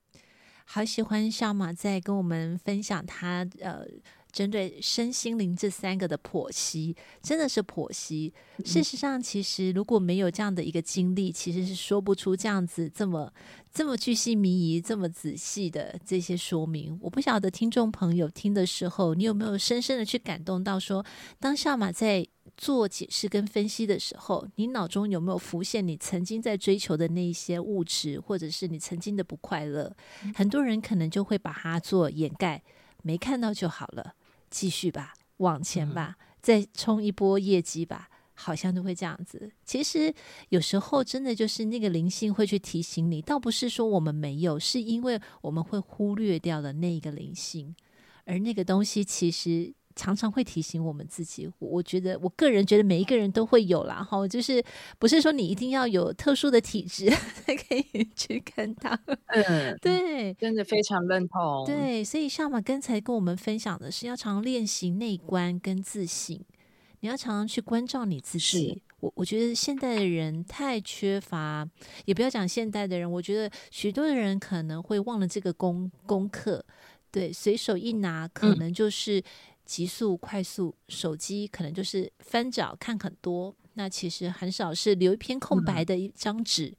[0.63, 3.85] 好喜欢小马在跟我们分享他呃。
[4.31, 8.33] 针对身心灵这三个的剖析，真的是剖析。
[8.63, 13.31] 事实上，其实如果没有这样的一个经历，其实是说不出这样子这么
[13.73, 16.97] 这么巨细靡遗、这么仔细的这些说明。
[17.01, 21.03] 我不晓得听众朋友听的时候，你有没有深深的去感动到说，
[21.39, 29.95] 当下马在做解释跟分析的时候，你脑中有没有浮现你曾经在追求的那一些物质，或者是你曾经的不快乐？
[30.35, 32.61] 很多人可能就会把它做掩盖，
[33.01, 34.13] 没看到就好了。
[34.51, 39.51] 继续吧，往前吧，嗯、再冲一波业绩吧，好像都会这样子。
[39.65, 40.13] 其实
[40.49, 47.75] 有时候真的就是那个灵性会去提醒你，倒不是说我们没有，是因为我们会忽略掉了那个灵性，
[48.25, 49.73] 而那个东西其实。
[49.95, 54.63] 常常会提醒我们自己，我觉得我个人觉得每一个人都会有啦，哈，就是
[54.99, 57.09] 不是说你一定要有特殊的体质
[57.45, 66.39] 才可以去看到，嗯，对，真的非常认同，对，所以夏玛刚才跟我们分享的是要常常练习内观跟自省，
[67.01, 68.81] 你要常常去关照你自己。
[68.99, 71.67] 我我觉得现代的人太缺乏，
[72.05, 76.63] 也不要讲现代的人，我觉得许多的人可能会忘了这个功功课，
[77.09, 79.19] 对，随手一拿可能就是。
[79.19, 79.23] 嗯
[79.71, 86.75] 急速、快速，手机可能就是翻找看很多，那其实很少是留一片空白的一张纸、嗯、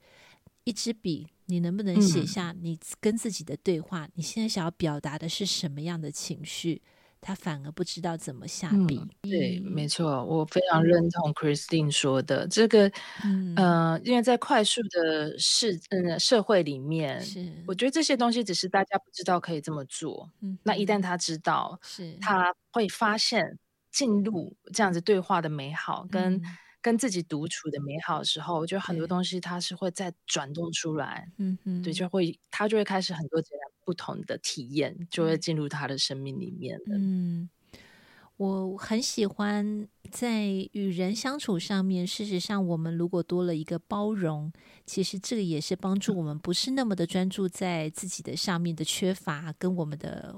[0.65, 4.05] 一支笔，你能不能写下你跟自己的对话？
[4.05, 6.83] 嗯、你现在想要表达的是什么样的情绪？
[7.25, 8.99] 他反而不知道怎么下笔。
[8.99, 12.91] 嗯、对，没错，我非常认同 Christine 说的、嗯、这个。
[13.25, 20.29] 嗯、呃，因为在快速的世嗯社会里面，是我觉得这些东西只是大家不知道可以这么做。
[20.41, 23.57] 嗯，那一旦他知道，是他会发现
[23.93, 26.43] 进入这样子对话的美好，跟、嗯、
[26.83, 31.31] 跟自己独处的美好的时候，我觉得很多东西它是会再转动出来。
[31.39, 33.63] 嗯嗯，对，就会他就会开始很多截然。
[33.85, 36.79] 不同的体验就会进入他的生命里面。
[36.87, 37.51] 嗯，
[38.37, 42.07] 我很喜欢在与人相处上面。
[42.07, 44.53] 事实上，我们如果多了一个包容，
[44.87, 50.33] 其实这个也是帮助我们不是那么的专注在自己的上面的缺乏，跟我们的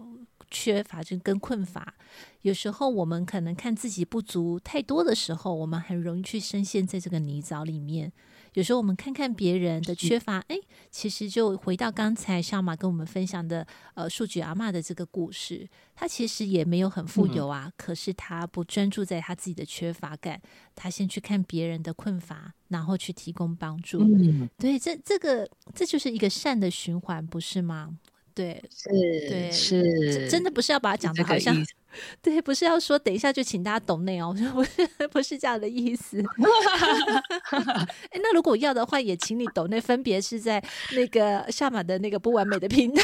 [0.50, 1.94] 缺乏就跟困乏。
[2.42, 8.12] 有时候我们可能看自己不足太多的时候，我们很容易去深陷在这个泥沼里面。
[8.52, 10.56] 有时候我们看看别人的缺乏，哎，
[10.88, 20.40] 其实就回到刚才小马跟我们分享的，呃，数据阿妈的这个故事，他其实也没有很富有啊，嗯、可是他不专注在他自己的缺乏感，
[20.76, 23.98] 他先去看别人的困乏，然后去提供帮助。
[24.04, 27.98] 嗯、对，这这个这就是一个善的循环，不是吗？
[28.34, 31.54] 对，是，对，是，真的不是要把它讲的好像，
[32.20, 36.20] 对，不是要说等一下就请大家懂内哦， 不是，不是这样的意思。
[38.10, 43.02] 哎，那如果要的话，也请你懂内，分别是在那个下马的那个不完美的频道，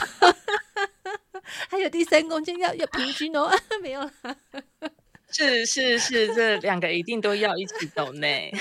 [1.68, 3.48] 还有第三空间要要平均哦，
[3.80, 4.12] 没有了。
[5.30, 8.52] 是是是，这两个一定都要一起懂内。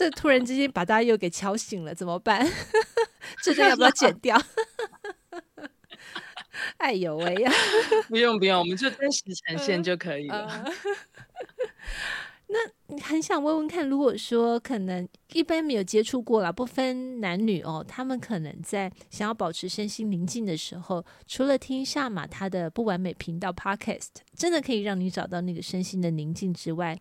[0.00, 2.50] 这突然之间把大家又给敲醒了，怎么办？
[3.44, 4.42] 这个要不要剪掉？
[6.78, 7.52] 哎呦喂呀！
[8.08, 10.46] 不用不用，我们就真实呈现就可以了。
[10.46, 10.72] 呃呃、
[12.46, 26.98] 那你很想问问看，如果说可能一般没有接触过啦，不分男女哦，他们可能在想要保持身心宁静的时候，除了听下马他的不完美频道 Podcast，真的可以让你找到那个身心的宁静之外。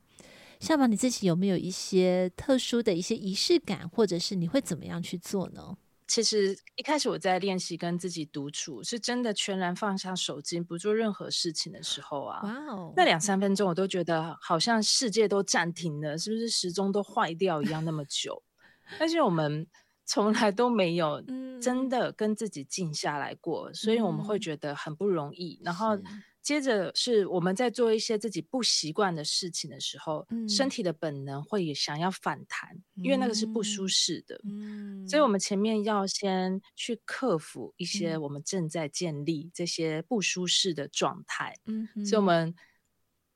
[0.60, 5.78] 夏玛，你自己有没有一些特殊的一些仪式感，或者是你会怎么样去做呢？
[6.06, 18.44] 其实一开始我在练习跟自己独处，是真的全然放下手机，不做任何事情的时候啊，哇哦，那两三分钟我都觉得好像世界都暂停了，是不是时钟都坏掉一样那么久？
[19.00, 19.66] 但是我们
[20.06, 21.24] 从来都没有
[21.62, 25.98] 真的跟自己静下来过，嗯、所以我们会觉得很不容易，然后。
[26.42, 34.40] 接着是我们在做一些自己不习惯的事情的时候，嗯、身体的本能会想要反弹，嗯、因为那个是不舒适的。
[34.46, 41.54] 嗯、所以，我们前面要先去克服一些我们正在建立这些不舒适的状态。
[41.66, 42.56] 嗯、所以，我们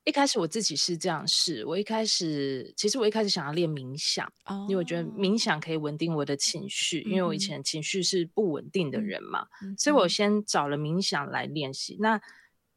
[0.06, 11.98] 一开始我自己是这样试，我一开始其实我一开始想要练冥想，哦、因为我觉得冥想可以稳定我的情绪，嗯、因为我以前情绪是不稳定的人嘛，嗯、所以我先找了冥想来练习。
[12.00, 12.20] 那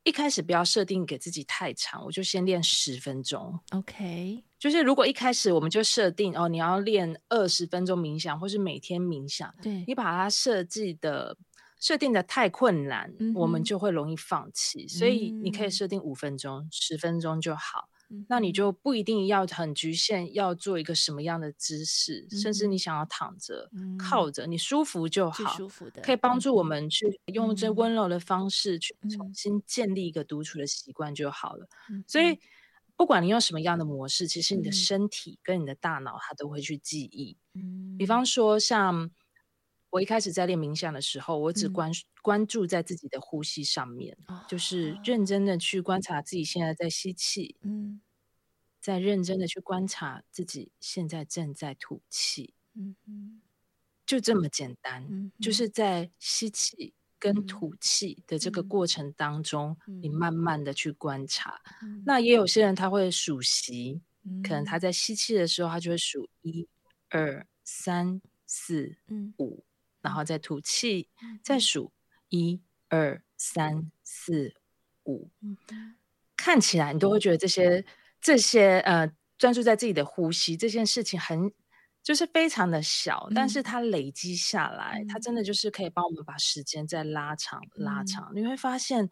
[0.07, 3.59] 一开始不要设定给自己太长，我就先练十分钟。
[3.73, 11.37] OK，就是如果一开始我们就设定哦，你要练二十分钟冥想，或是每天冥想，对，你把它设计的
[11.81, 14.87] 设定的太困难，嗯、我们就会容易放弃。
[14.87, 17.88] 所以你可以设定五分钟、十、嗯、分钟就好。
[18.29, 25.90] 那你就不一定要很局限，要做一个什么样的姿势，嗯、甚至你想要躺着、嗯、靠着，你舒服就好，舒服。
[25.90, 31.69] 的可以帮助我们去用这温柔的方式去重新建立一个独处的习惯就好了。
[31.90, 32.38] 嗯、所以，
[32.97, 37.37] 不管你用什么样的模式，其实你的身体跟你的大脑它都会去记忆。
[37.55, 39.11] 嗯、比方说，像
[39.96, 45.46] 我一开始在练冥想的时候，我只关、嗯、关注在自己的呼吸上面，哦、就是认真。
[45.46, 47.56] 的去观察自己现在在吸气。
[47.62, 48.00] 嗯。
[48.80, 53.42] 在认真的去观察自己现在正在吐气，嗯嗯，
[54.06, 61.61] 就这么简单，嗯，就是在吸气跟吐气的这个过程当中，嗯，你慢慢的去观察。
[61.82, 66.68] 嗯，那也有些人他会数息，嗯，可能他在吸气的时候，他就会数一、
[67.09, 68.96] 二、三、四、
[69.38, 69.64] 五，
[70.07, 71.09] 然后再吐气，
[71.42, 71.92] 再数
[72.29, 74.55] 一、二、三、四、
[75.05, 75.31] 五，
[76.37, 77.85] 看起来你都会觉得这些。
[78.19, 81.53] 这些呃，专注在自己的呼吸这件事情很，
[82.03, 88.33] 就是非常的小，嗯、但是它累积下来，嗯、它真的就是可以帮我们把时间再拉长、嗯、拉长。
[88.35, 89.09] 你会发现，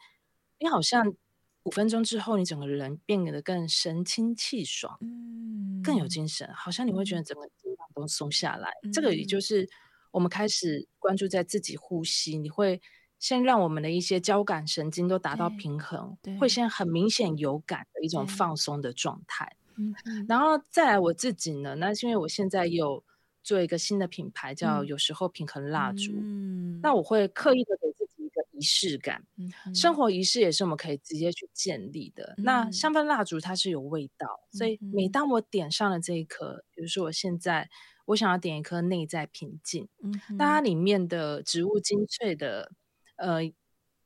[0.58, 1.14] 你好像
[1.62, 7.22] 五分钟之后，你整个人变得更神清气爽，嗯、更有精神，好像你会觉得。
[7.22, 8.70] 整个肩膀都松下来。
[8.82, 9.68] 嗯、这个也就是
[10.14, 12.80] 我们开始关注在自己呼吸，你会。
[13.20, 19.56] 先让我们的一些交感神经都达到平衡，会先很明显有感的一种放松的状态。
[19.76, 19.94] 嗯，
[20.28, 23.02] 然后再来我自己呢，那是因为我现在有
[23.42, 26.12] 做一个新的品牌，叫有时候平衡蜡烛。
[26.12, 29.24] 嗯，那我会刻意的给自己一个仪式感。
[29.38, 32.34] 嗯，生活仪式也是我们可以直接去建立的。
[32.36, 37.70] 那香氛蜡烛它是有味道，所以每当我点上了这一颗，比如说我现在
[38.06, 42.70] 我想要点一颗内在平静，嗯，那它里面的植物精粹的。
[43.16, 43.38] 呃，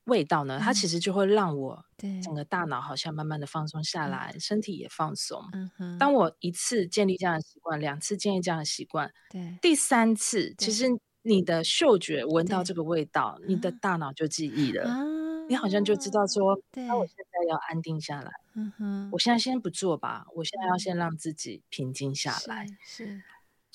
[0.04, 1.82] 味道呢，它其实就会让我
[2.22, 5.42] 整个大脑好像慢慢的放松下来，对身体也放松。
[5.54, 5.98] 嗯哼。
[5.98, 10.88] 当我一次建立这样的习惯，两次建立这样的习惯，对，第三次，其实
[11.22, 15.02] 你的嗅觉闻到这个味道，你的大脑就记忆了，啊、
[15.48, 18.30] 你好像就知道说，那对我现在要安定下来。
[18.54, 19.08] 嗯哼。
[19.12, 22.66] 我现在先不做吧，我现在要先让自己平静下来。
[22.84, 23.06] 是。
[23.06, 23.22] 是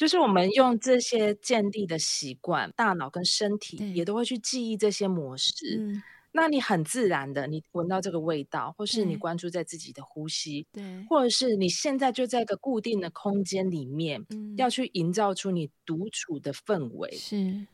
[0.03, 5.77] 就是我们用这些建立的习惯，大脑跟身体也都会去记忆这些模式。
[5.79, 17.09] 嗯、那你很自然的，你闻到这个味道，或是你关注在自己的呼吸，对，或者是你现在就在一个固定的空间里面，嗯、要去营造出你独处的氛围。
[17.15, 17.65] 是，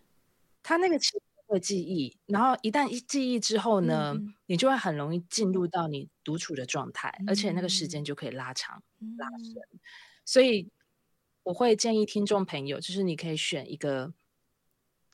[0.61, 8.05] 他那个其实会记忆，然后一旦一记忆之后呢，嗯、你就会很容易进入到你独处的状态，嗯、而且那个时间。
[8.05, 9.55] 就可以拉长、嗯、拉伸。
[10.25, 10.69] 所以
[11.43, 14.13] 我会建议听众朋友，就是你可以选一个。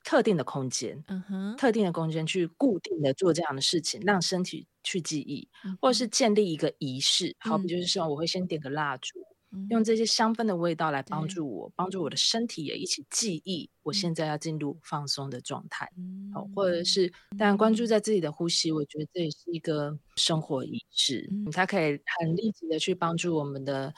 [0.08, 7.36] 特定的空间，嗯哼，特定的空间去固定的做这样的事情，让身体去记忆，嗯、或者是建立一个仪式。
[7.40, 9.18] 好比就是说，我会先点个蜡烛，
[9.50, 15.92] 嗯、用这些香氛的味道来帮助我，帮助我的身体也一起记忆，我现在要进入放松的状态。
[15.98, 23.92] 嗯、好，或者是当然关注在自己的呼吸，我觉得这也是一个生活仪式，嗯、它可以很立即的去帮助我们的。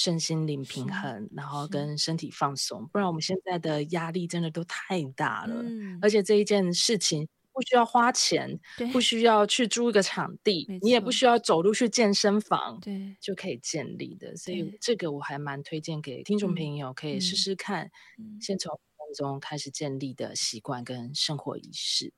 [0.00, 5.62] 身心灵平衡，然后跟身体放松，不然我们现在的压力真的都太大了。
[5.62, 8.58] 嗯、而且这一件事情不需要花钱，
[8.92, 14.34] 不需要去租一个场地，你也不需要走路去健身房，对，就可以建立的。
[14.36, 22.14] 所以这个我还蛮推荐给听众朋友，可以试试看，嗯、先从当中开始建立的习惯跟生活仪式。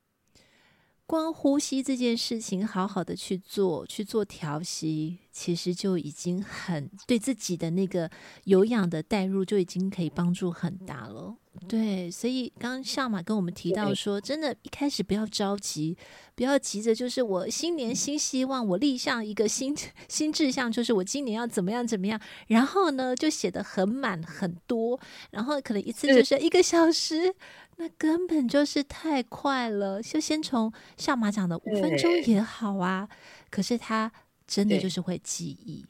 [1.13, 8.11] 光呼吸这件事情，好好的去做，去做调息，其实就已经很对自己的那个
[8.45, 11.37] 有氧的代入，就已经可以帮助很大了。
[11.69, 15.97] 对，所以刚刚夏玛跟我们提到说，真的，一开始不要着急，
[16.35, 19.77] 不要急着，就是我新年新希望，我立下一个新
[20.09, 24.99] 新志向，就是我今年要怎么样怎么样，然后呢，就写的很满很多，
[25.31, 27.35] 然后可能一次就是一个小时。
[27.77, 33.09] 那根本就是太快了，就先从像马讲的五分钟也好啊。
[33.51, 34.13] 可是他
[34.47, 35.85] 真的就是会记忆，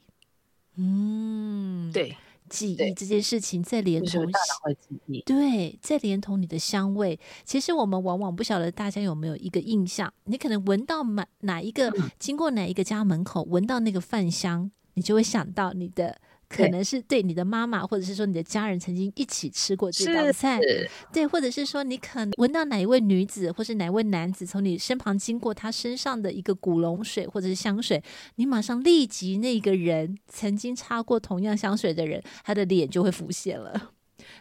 [0.77, 2.15] 嗯，对，
[2.53, 7.19] 记忆这件事情再连同大脑会记忆，对，再连同你的香味。
[7.43, 16.21] 其实我们往往不晓得大家有没有一个印象，你可能闻到哪哪一个，嗯、经过哪一个家门口，闻到那个饭香，你就会想到你的。
[16.55, 20.89] 可能是对你的妈妈，或者是说你的家人曾经一起吃过这道菜，是。
[21.11, 28.01] 对，或者是说你可能闻到哪一位女子，或是哪一位男子从你身旁经过，他身上的一个古龙水或者是香水，
[28.35, 33.91] 你马上立即那个人曾经擦过同样香水的人，他的脸就会浮现了。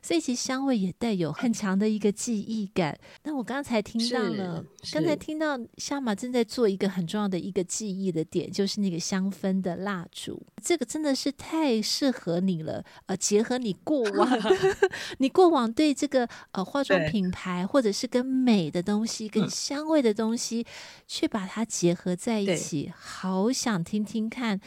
[0.01, 2.99] 所以其实香味也带有很强的一个记忆感。
[3.25, 10.43] 那我刚才听到了，刚才听到夏玛正在做一个很重要的一个记忆的点，就是那个香氛的蜡烛。
[10.63, 12.85] 这个真的是太适合你了。
[13.07, 14.29] 呃，结合你过往，
[15.19, 20.67] 你过往对这个呃化妆品牌或者是跟美的东西、跟香味的东西，
[21.07, 24.61] 去把它结合在一起，好想听听看。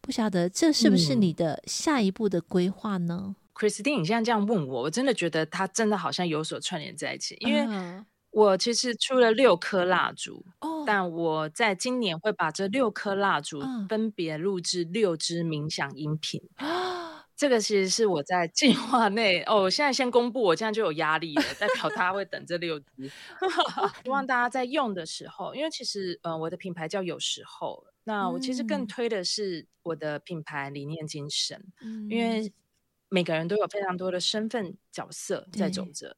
[0.00, 7.36] 不晓得这是不是你的下一步的规划呢？Christine，你现在这样问我，我真的觉得它真的好像有所串联在一起。
[7.40, 16.42] 因为我其实出了六颗蜡烛，哦，但我在今年会把这六颗蜡烛分别录制六支冥想音频。
[16.56, 19.62] 啊，这个其实是我在计划内哦。
[19.62, 22.86] 我现在先公布，我这样就有压力了，代表大家会等这六支。
[24.02, 32.52] 希望大家在用的时候，因为其实呃，我的品牌叫有时候，那我其实更推的是我的品牌理念精神，嗯，因为。
[33.08, 36.16] 每个人都有非常多的身份角色在走着。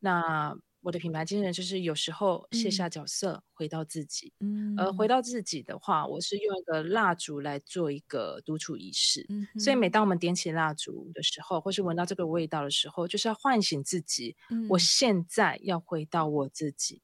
[0.00, 4.32] 那我的品牌精神就是有时候卸下角色，嗯、回到自己。
[4.40, 9.24] 嗯，而回到自己的话，我是用一个蜡烛来做一个独处仪式。
[9.28, 14.34] 嗯，所以每当我们点起蜡烛的时候，或是闻到这个味道的时候，就是要唤醒自己。
[14.50, 17.00] 嗯、我现在要回到我自己.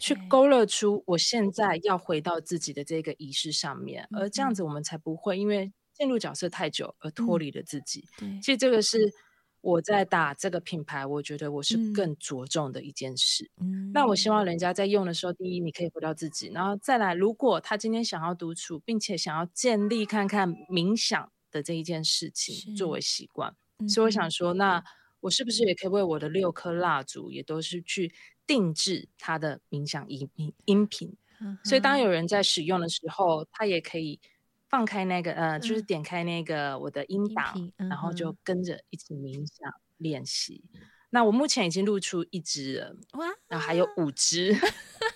[0.00, 4.08] 去勾勒出我现在要回到自己的这个仪式上面。
[4.12, 5.74] 嗯、而这样子，我们才不会因为。
[5.98, 9.12] 进入角色太久而脱离了自己，嗯、其实这个是
[9.60, 13.50] 我在打这个品牌，我觉得我是更着重的一件事。
[13.60, 24.82] 嗯、那我希望人家在用的时候，第一，你可以回到自己，然后再来，如果他今天想要独处，并且想要建立看看冥想的这一件事情作为习惯，嗯所以我想说，那
[25.18, 28.14] 我是不是也可以为我的六颗蜡烛，也都是去
[28.46, 31.16] 定制它的冥想音音音频？
[31.40, 34.20] 嗯、所以当有人在使用的时候，他也可以。
[34.68, 40.62] 放开那个呃，就是点开那个我的音档，嗯、然后就跟着一起冥想练习。
[41.10, 44.54] 那我目前已经录出一支了，哇，然后还有五支，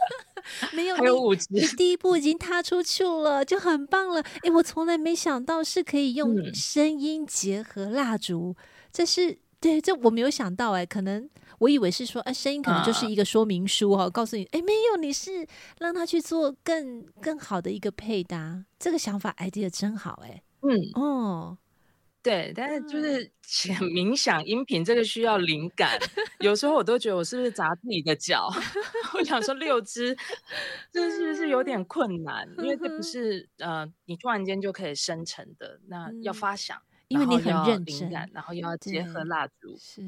[0.73, 4.23] 没有，还有五支，你第一步已经踏出去了，就很棒了。
[4.43, 9.39] 哎，我从来没想到是可以用声音结合蜡烛，嗯、这是。
[9.63, 11.31] 对，这我没有想到哎，可能
[11.63, 15.47] 我以为是说，哎，声音可能就是一个说明书哈，uh, 告诉你，哎，没有，你是
[15.79, 21.57] 让他去做更更好的一个配搭，这个想法 idea 真好哎，嗯，哦，
[22.21, 25.97] 对，但是就是写冥想音频这个需要灵感，
[26.41, 28.51] 有时候我都觉得我是不是砸自己的脚？
[29.15, 30.17] 我想说六只，
[30.91, 32.45] 这是不是有点困难？
[32.59, 36.77] 因为这不 是呃你突然间就可以生成的，那要发想。
[37.13, 40.01] 因为你很认真，然后又要结合蜡烛，是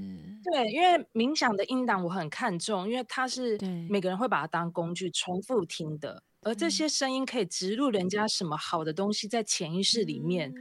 [0.43, 10.53] 对，因为冥想的音档我很看重，因为它是每个人会把它当工具重复听的，而这些声音可以植入人家什么好的东西在潜意识里面。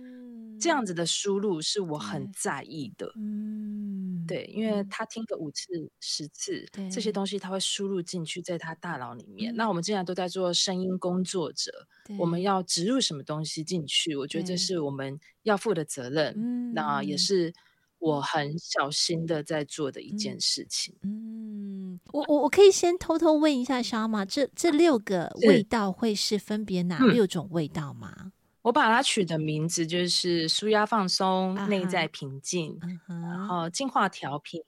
[0.63, 5.65] 这样子的输入是我很在意的，嗯，对，因为他听个五次、
[5.99, 9.53] 十次，这些东西他会输入进去，在他大脑里面。
[9.55, 11.71] 那我们现在都在做声音工作者，
[12.17, 14.15] 我们要植入什么东西进去？
[14.15, 17.53] 我觉得这是我们要负的责任，那也是。
[17.99, 20.93] 我很小心的在做的一件事情。
[21.03, 28.33] 嗯，我我我可以先偷偷问一下小马，这这六个味道会是分别哪六种味道吗？
[28.63, 34.61] 我把它取的名字就是舒压放松、内在平静，然后进化调频、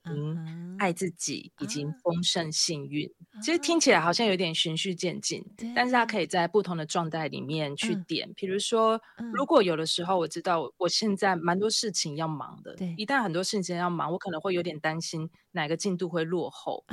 [0.77, 3.09] 爱自己以及丰盛幸运。
[3.41, 5.43] 其实听起来好像有点循序渐进，
[5.73, 8.31] 但是它可以在不同的状态里面去点。
[8.35, 16.83] 比如说，如果有的时候我知道我现在蛮多事情要忙的，一旦很多事情要忙，我可能会有点担心哪个进度会落后，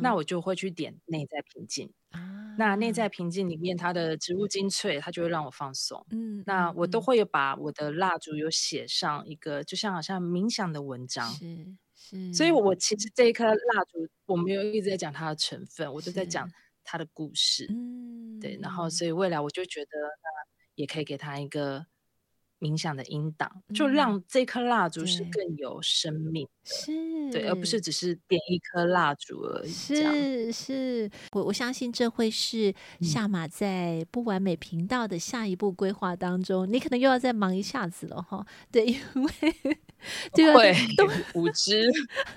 [0.00, 1.92] 那我就会去点内在平静。
[2.58, 6.04] 那内在平静里面，它的植物精粹，它就会让我放松。
[6.10, 11.28] 嗯，那我都会有把我的蜡烛有写上一个，就像好像冥想的文章。
[11.30, 16.50] 是是，所以我其实这一颗蜡烛，我没有一直在讲它的成分，我都在讲
[16.84, 17.66] 它的故事。
[17.70, 20.28] 嗯，对，然后所以未来我就觉得，那
[20.74, 21.86] 也可以给他一个。
[22.62, 29.68] 冥想的音档，就让这颗蜡烛是更有生命的，是对，而不是只是点一颗蜡烛而已。
[29.68, 38.46] 是是，我我相信这会是夏马在不完美频道的下一步规划当中，嗯、你可能又要再忙一下子了哈。
[38.70, 39.32] 对，因为
[40.32, 41.90] 就会动五支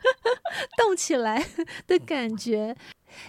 [0.76, 1.46] 动起来
[1.86, 2.76] 的感觉。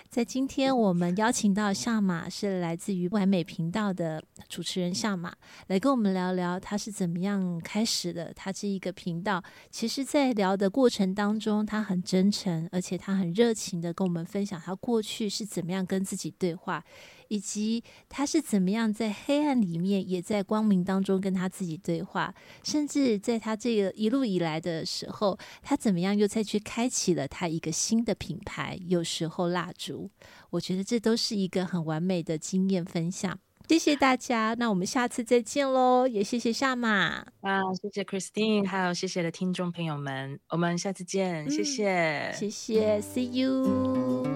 [0.09, 5.34] 在今天，我们邀请到夏马，是来自于完美频道的主持人夏马，
[5.68, 8.32] 来跟我们聊聊他是怎么样开始的。
[8.34, 16.84] 他这一个频道，其实，在聊的过程当中，他很真诚，而且他很热情的跟我们分享他过去是怎么样跟自己对话。
[17.29, 30.11] 以及他是怎么样在黑暗里面，也在光明当中跟他自己对话，甚至在他这个一路以来的时候，他怎么样又再去开启了他一个新的品牌，有时候蜡烛，
[30.51, 33.39] 我觉得这都是一个很完美的经验分享。
[33.68, 44.36] 谢谢大家，那我们下次再见喽，也谢谢夏马啊，谢谢 Christine，还有谢谢的听众朋友们，我们下次见，谢谢，嗯、谢谢，See you。